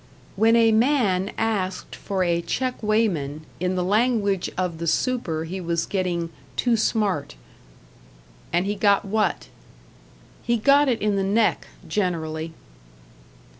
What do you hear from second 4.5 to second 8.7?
of the super he was getting too smart." "And